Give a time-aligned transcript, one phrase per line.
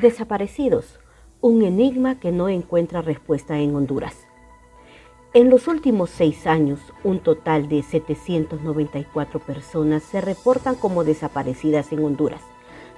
[0.00, 0.98] Desaparecidos,
[1.42, 4.26] un enigma que no encuentra respuesta en Honduras.
[5.34, 12.02] En los últimos seis años, un total de 794 personas se reportan como desaparecidas en
[12.02, 12.40] Honduras,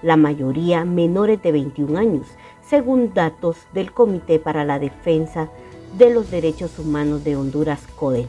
[0.00, 2.26] la mayoría menores de 21 años,
[2.60, 5.50] según datos del Comité para la Defensa
[5.92, 8.28] de los Derechos Humanos de Honduras, CODE.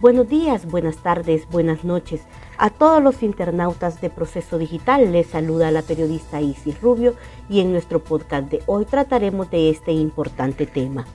[0.00, 2.22] Buenos días, buenas tardes, buenas noches.
[2.58, 7.14] A todos los internautas de Proceso Digital les saluda la periodista Isis Rubio
[7.48, 11.06] y en nuestro podcast de hoy trataremos de este importante tema.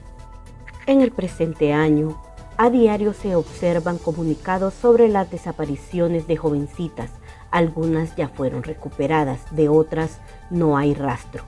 [0.86, 2.18] En el presente año,
[2.56, 7.10] a diario se observan comunicados sobre las desapariciones de jovencitas.
[7.50, 10.18] Algunas ya fueron recuperadas, de otras
[10.50, 11.44] no hay rastro.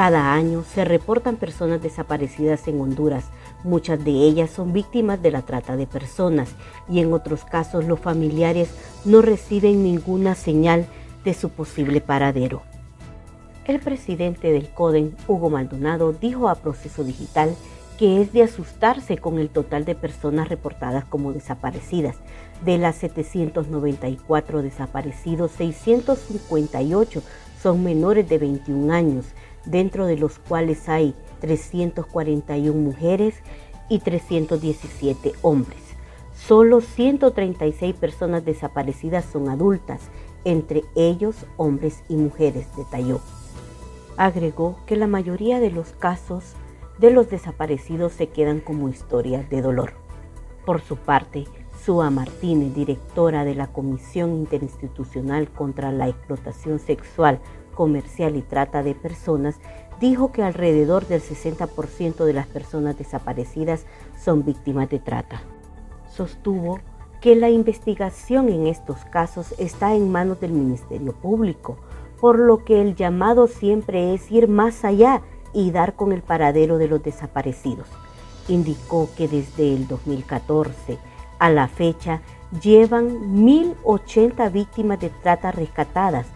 [0.00, 3.26] Cada año se reportan personas desaparecidas en Honduras,
[3.64, 6.48] Muchas de ellas son víctimas de la trata de personas
[6.88, 8.70] y en otros casos los familiares
[9.04, 10.86] no reciben ninguna señal
[11.22, 12.62] de su posible paradero.
[13.66, 17.54] El presidente del CODEN, Hugo Maldonado, dijo a Proceso Digital
[17.98, 22.16] que es de asustarse con el total de personas reportadas como desaparecidas.
[22.64, 27.22] De las 794 desaparecidos, 658
[27.62, 29.26] son menores de 21 años,
[29.64, 33.34] dentro de los cuales hay 341 mujeres
[33.88, 35.80] y 317 hombres.
[36.34, 40.00] Solo 136 personas desaparecidas son adultas,
[40.44, 43.20] entre ellos hombres y mujeres, detalló.
[44.16, 46.54] Agregó que la mayoría de los casos
[46.98, 49.94] de los desaparecidos se quedan como historias de dolor.
[50.64, 51.44] Por su parte,
[51.84, 57.40] Sua Martínez, directora de la Comisión Interinstitucional contra la Explotación Sexual,
[57.74, 59.56] Comercial y Trata de Personas,
[59.98, 63.86] dijo que alrededor del 60% de las personas desaparecidas
[64.18, 65.42] son víctimas de trata.
[66.10, 66.80] Sostuvo
[67.20, 71.76] que la investigación en estos casos está en manos del Ministerio Público,
[72.20, 75.22] por lo que el llamado siempre es ir más allá
[75.54, 77.88] y dar con el paradero de los desaparecidos.
[78.48, 80.98] Indicó que desde el 2014
[81.40, 82.20] a la fecha
[82.62, 86.26] llevan 1.080 víctimas de trata rescatadas,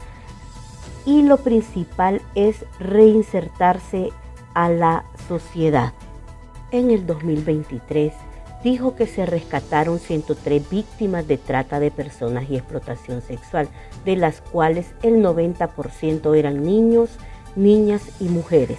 [1.07, 4.11] y lo principal es reinsertarse
[4.55, 5.93] a la sociedad.
[6.71, 8.13] En el 2023
[8.63, 13.69] dijo que se rescataron 103 víctimas de trata de personas y explotación sexual,
[14.05, 17.11] de las cuales el 90% eran niños,
[17.55, 18.79] niñas y mujeres.